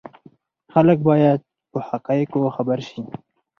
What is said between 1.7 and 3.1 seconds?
په حقایقو خبر شي.